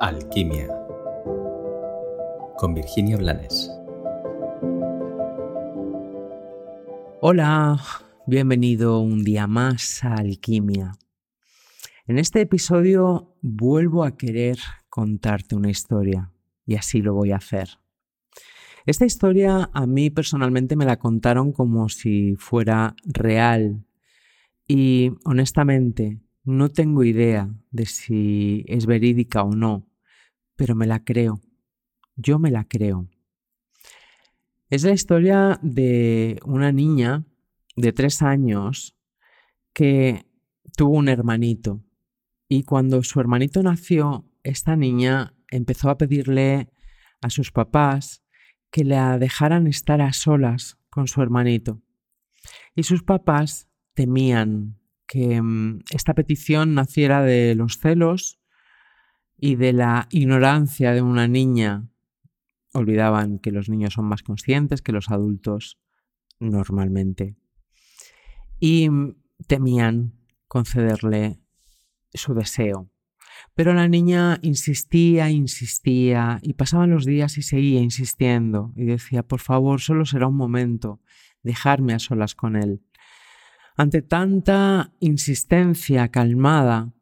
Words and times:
Alquimia 0.00 0.68
con 2.56 2.72
Virginia 2.72 3.16
Blanes. 3.16 3.68
Hola, 7.20 7.80
bienvenido 8.24 9.00
un 9.00 9.24
día 9.24 9.48
más 9.48 10.04
a 10.04 10.14
Alquimia. 10.14 10.92
En 12.06 12.18
este 12.20 12.40
episodio 12.42 13.34
vuelvo 13.42 14.04
a 14.04 14.16
querer 14.16 14.58
contarte 14.88 15.56
una 15.56 15.70
historia 15.70 16.30
y 16.64 16.76
así 16.76 17.02
lo 17.02 17.14
voy 17.14 17.32
a 17.32 17.36
hacer. 17.36 17.68
Esta 18.86 19.04
historia 19.04 19.68
a 19.72 19.86
mí 19.86 20.10
personalmente 20.10 20.76
me 20.76 20.84
la 20.84 21.00
contaron 21.00 21.50
como 21.50 21.88
si 21.88 22.36
fuera 22.36 22.94
real 23.04 23.84
y 24.68 25.10
honestamente 25.24 26.20
no 26.44 26.70
tengo 26.70 27.02
idea 27.02 27.52
de 27.72 27.84
si 27.84 28.64
es 28.68 28.86
verídica 28.86 29.42
o 29.42 29.54
no, 29.54 29.87
pero 30.58 30.74
me 30.74 30.88
la 30.88 31.04
creo. 31.04 31.40
Yo 32.16 32.40
me 32.40 32.50
la 32.50 32.64
creo. 32.64 33.08
Es 34.70 34.82
la 34.82 34.90
historia 34.90 35.60
de 35.62 36.40
una 36.44 36.72
niña 36.72 37.24
de 37.76 37.92
tres 37.92 38.22
años 38.22 38.96
que 39.72 40.26
tuvo 40.76 40.96
un 40.96 41.08
hermanito. 41.08 41.84
Y 42.48 42.64
cuando 42.64 43.04
su 43.04 43.20
hermanito 43.20 43.62
nació, 43.62 44.28
esta 44.42 44.74
niña 44.74 45.32
empezó 45.48 45.90
a 45.90 45.96
pedirle 45.96 46.70
a 47.20 47.30
sus 47.30 47.52
papás 47.52 48.24
que 48.72 48.82
la 48.82 49.16
dejaran 49.18 49.68
estar 49.68 50.00
a 50.00 50.12
solas 50.12 50.76
con 50.90 51.06
su 51.06 51.22
hermanito. 51.22 51.80
Y 52.74 52.82
sus 52.82 53.04
papás 53.04 53.68
temían 53.94 54.80
que 55.06 55.40
mm, 55.40 55.84
esta 55.92 56.14
petición 56.14 56.74
naciera 56.74 57.22
de 57.22 57.54
los 57.54 57.78
celos 57.78 58.40
y 59.38 59.54
de 59.54 59.72
la 59.72 60.08
ignorancia 60.10 60.92
de 60.92 61.00
una 61.00 61.28
niña. 61.28 61.88
Olvidaban 62.72 63.38
que 63.38 63.52
los 63.52 63.68
niños 63.68 63.94
son 63.94 64.04
más 64.04 64.22
conscientes 64.22 64.82
que 64.82 64.92
los 64.92 65.10
adultos 65.10 65.78
normalmente. 66.40 67.36
Y 68.60 68.88
temían 69.46 70.14
concederle 70.48 71.40
su 72.12 72.34
deseo. 72.34 72.90
Pero 73.54 73.72
la 73.72 73.88
niña 73.88 74.38
insistía, 74.42 75.30
insistía, 75.30 76.40
y 76.42 76.54
pasaban 76.54 76.90
los 76.90 77.04
días 77.04 77.38
y 77.38 77.42
seguía 77.42 77.80
insistiendo, 77.80 78.72
y 78.76 78.84
decía, 78.84 79.22
por 79.22 79.40
favor, 79.40 79.80
solo 79.80 80.04
será 80.04 80.26
un 80.26 80.36
momento, 80.36 81.00
dejarme 81.42 81.94
a 81.94 82.00
solas 82.00 82.34
con 82.34 82.56
él. 82.56 82.82
Ante 83.76 84.02
tanta 84.02 84.92
insistencia 84.98 86.08
calmada, 86.08 86.92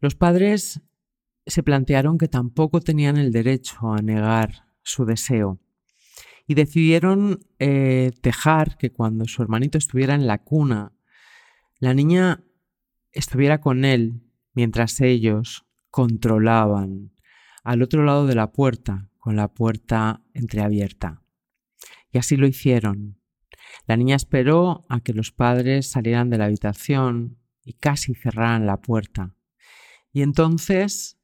los 0.00 0.16
padres 0.16 0.82
se 1.46 1.62
plantearon 1.62 2.18
que 2.18 2.28
tampoco 2.28 2.80
tenían 2.80 3.16
el 3.16 3.32
derecho 3.32 3.92
a 3.92 4.00
negar 4.00 4.68
su 4.82 5.04
deseo 5.04 5.60
y 6.46 6.54
decidieron 6.54 7.40
eh, 7.58 8.12
dejar 8.22 8.76
que 8.76 8.92
cuando 8.92 9.26
su 9.26 9.42
hermanito 9.42 9.78
estuviera 9.78 10.14
en 10.14 10.26
la 10.26 10.38
cuna, 10.38 10.92
la 11.78 11.94
niña 11.94 12.44
estuviera 13.12 13.60
con 13.60 13.84
él 13.84 14.22
mientras 14.52 15.00
ellos 15.00 15.66
controlaban 15.90 17.12
al 17.62 17.82
otro 17.82 18.04
lado 18.04 18.26
de 18.26 18.34
la 18.34 18.52
puerta, 18.52 19.10
con 19.18 19.36
la 19.36 19.48
puerta 19.48 20.22
entreabierta. 20.34 21.22
Y 22.12 22.18
así 22.18 22.36
lo 22.36 22.46
hicieron. 22.46 23.18
La 23.86 23.96
niña 23.96 24.16
esperó 24.16 24.84
a 24.88 25.00
que 25.00 25.14
los 25.14 25.32
padres 25.32 25.90
salieran 25.90 26.30
de 26.30 26.38
la 26.38 26.44
habitación 26.44 27.38
y 27.64 27.72
casi 27.74 28.14
cerraran 28.14 28.66
la 28.66 28.80
puerta. 28.80 29.34
Y 30.12 30.22
entonces 30.22 31.18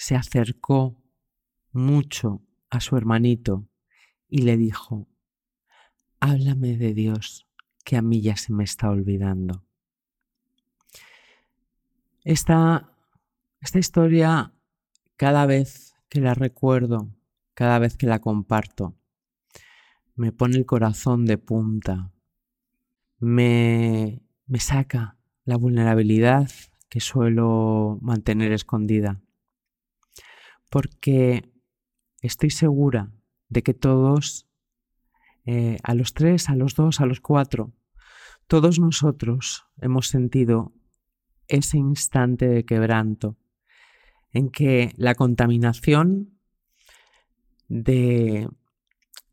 se 0.00 0.16
acercó 0.16 0.96
mucho 1.72 2.40
a 2.70 2.80
su 2.80 2.96
hermanito 2.96 3.68
y 4.30 4.42
le 4.42 4.56
dijo, 4.56 5.06
háblame 6.20 6.78
de 6.78 6.94
Dios, 6.94 7.46
que 7.84 7.98
a 7.98 8.02
mí 8.02 8.22
ya 8.22 8.34
se 8.38 8.54
me 8.54 8.64
está 8.64 8.88
olvidando. 8.88 9.62
Esta, 12.24 12.96
esta 13.60 13.78
historia, 13.78 14.54
cada 15.18 15.44
vez 15.44 15.94
que 16.08 16.20
la 16.20 16.32
recuerdo, 16.32 17.14
cada 17.52 17.78
vez 17.78 17.98
que 17.98 18.06
la 18.06 18.20
comparto, 18.20 18.96
me 20.14 20.32
pone 20.32 20.56
el 20.56 20.64
corazón 20.64 21.26
de 21.26 21.36
punta, 21.36 22.10
me, 23.18 24.22
me 24.46 24.60
saca 24.60 25.18
la 25.44 25.56
vulnerabilidad 25.56 26.50
que 26.88 27.00
suelo 27.00 27.98
mantener 28.00 28.52
escondida. 28.52 29.20
Porque 30.70 31.52
estoy 32.22 32.50
segura 32.50 33.12
de 33.48 33.62
que 33.62 33.74
todos, 33.74 34.48
eh, 35.44 35.76
a 35.82 35.94
los 35.94 36.14
tres, 36.14 36.48
a 36.48 36.54
los 36.54 36.74
dos, 36.74 37.00
a 37.00 37.06
los 37.06 37.20
cuatro, 37.20 37.72
todos 38.46 38.78
nosotros 38.78 39.66
hemos 39.80 40.08
sentido 40.08 40.72
ese 41.48 41.76
instante 41.76 42.48
de 42.48 42.64
quebranto 42.64 43.36
en 44.32 44.48
que 44.50 44.92
la 44.96 45.14
contaminación 45.14 46.38
de 47.68 48.48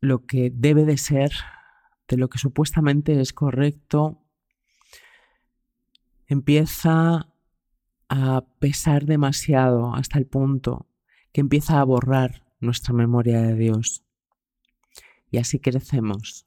lo 0.00 0.26
que 0.26 0.50
debe 0.52 0.84
de 0.84 0.98
ser, 0.98 1.32
de 2.08 2.16
lo 2.16 2.28
que 2.28 2.38
supuestamente 2.38 3.20
es 3.20 3.32
correcto, 3.32 4.22
empieza 6.26 7.32
a 8.08 8.44
pesar 8.58 9.04
demasiado 9.04 9.94
hasta 9.94 10.18
el 10.18 10.26
punto 10.26 10.87
que 11.32 11.40
empieza 11.40 11.80
a 11.80 11.84
borrar 11.84 12.44
nuestra 12.60 12.94
memoria 12.94 13.40
de 13.40 13.54
Dios. 13.54 14.02
Y 15.30 15.38
así 15.38 15.58
crecemos. 15.58 16.46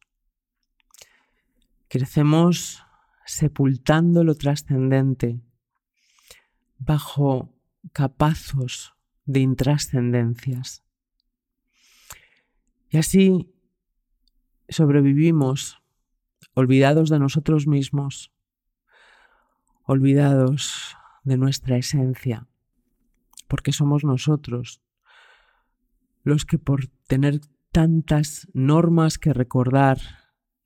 Crecemos 1.87 2.83
sepultando 3.25 4.23
lo 4.23 4.35
trascendente 4.35 5.41
bajo 6.77 7.53
capazos 7.93 8.93
de 9.25 9.41
intrascendencias. 9.41 10.83
Y 12.89 12.97
así 12.97 13.53
sobrevivimos 14.67 15.81
olvidados 16.53 17.09
de 17.09 17.19
nosotros 17.19 17.67
mismos, 17.67 18.31
olvidados 19.83 20.97
de 21.23 21.37
nuestra 21.37 21.77
esencia, 21.77 22.47
porque 23.51 23.73
somos 23.73 24.05
nosotros 24.05 24.81
los 26.23 26.45
que 26.45 26.57
por 26.57 26.87
tener 27.05 27.41
tantas 27.73 28.47
normas 28.53 29.17
que 29.17 29.33
recordar 29.33 29.99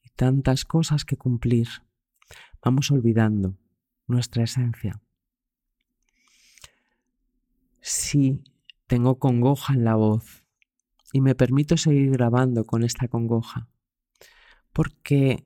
y 0.03 0.09
tantas 0.09 0.66
cosas 0.66 1.03
que 1.03 1.18
cumplir, 1.18 1.68
vamos 2.63 2.91
olvidando 2.91 3.57
nuestra 4.06 4.44
esencia. 4.44 5.01
Si 7.81 8.44
tengo 8.85 9.17
congoja 9.17 9.73
en 9.73 9.84
la 9.84 9.96
voz, 9.96 10.46
y 11.12 11.22
me 11.22 11.34
permito 11.34 11.78
seguir 11.78 12.12
grabando 12.12 12.66
con 12.66 12.84
esta 12.84 13.07
congoja, 13.07 13.67
porque 14.73 15.44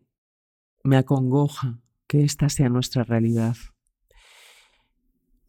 me 0.83 0.97
acongoja 0.97 1.79
que 2.06 2.25
esta 2.25 2.50
sea 2.50 2.67
nuestra 2.67 3.06
realidad. 3.06 3.56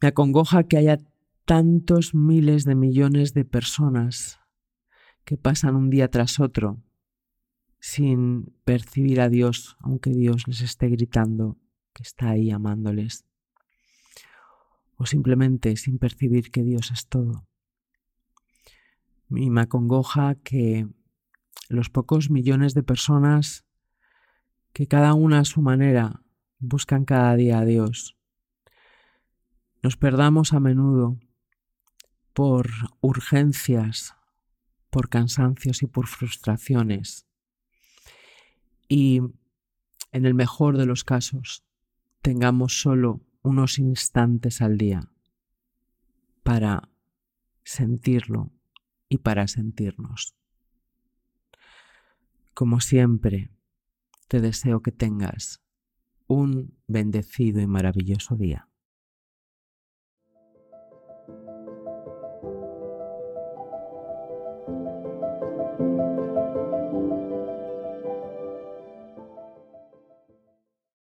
Me 0.01 0.07
acongoja 0.07 0.63
que 0.63 0.77
haya 0.77 0.99
tantos 1.51 2.15
miles 2.15 2.65
de 2.65 2.77
millones 2.77 3.35
de 3.35 3.45
personas 3.45 4.39
que 5.25 5.37
pasan 5.37 5.75
un 5.75 5.91
día 5.91 6.09
tras 6.09 6.39
otro 6.39 6.81
sin 7.81 8.55
percibir 8.63 9.21
a 9.21 9.29
Dios, 9.29 9.77
aunque 9.81 10.11
Dios 10.11 10.47
les 10.47 10.61
esté 10.61 10.87
gritando 10.87 11.59
que 11.93 12.05
está 12.05 12.29
ahí 12.29 12.53
amándoles, 12.53 13.27
o 14.95 15.07
simplemente 15.07 15.77
sin 15.77 15.99
percibir 15.99 16.53
que 16.53 16.63
Dios 16.63 16.93
es 16.93 17.09
todo. 17.09 17.49
Y 19.29 19.51
me 19.51 19.63
acongoja 19.63 20.37
que 20.37 20.87
los 21.69 21.91
pocos 21.91 22.31
millones 22.31 22.75
de 22.75 22.85
personas 22.85 23.67
que 24.73 24.87
cada 24.87 25.15
una 25.15 25.41
a 25.41 25.45
su 25.45 25.63
manera 25.63 26.23
buscan 26.61 27.05
cada 27.05 27.35
día 27.35 27.59
a 27.59 27.65
Dios, 27.65 28.17
nos 29.83 29.97
perdamos 29.97 30.53
a 30.53 30.61
menudo 30.61 31.19
por 32.33 32.71
urgencias, 33.01 34.15
por 34.91 35.09
cansancios 35.09 35.83
y 35.83 35.87
por 35.87 36.07
frustraciones. 36.07 37.27
Y 38.89 39.21
en 40.13 40.27
el 40.27 40.35
mejor 40.35 40.77
de 40.77 40.87
los 40.87 41.05
casos, 41.05 41.65
tengamos 42.23 42.81
solo 42.81 43.21
unos 43.43 43.79
instantes 43.79 44.61
al 44.61 44.77
día 44.77 45.11
para 46.43 46.89
sentirlo 47.65 48.51
y 49.09 49.19
para 49.19 49.47
sentirnos. 49.49 50.35
Como 52.55 52.81
siempre, 52.81 53.51
te 54.29 54.41
deseo 54.41 54.83
que 54.83 54.93
tengas 54.93 55.63
un 56.27 56.79
bendecido 56.87 57.61
y 57.61 57.67
maravilloso 57.67 58.37
día. 58.37 58.70